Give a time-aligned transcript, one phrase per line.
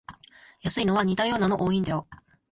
[0.63, 2.07] 安いのは似たようなの多いんだよ